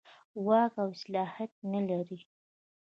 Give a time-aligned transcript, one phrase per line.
[0.45, 2.19] واک او صلاحیت نه لري.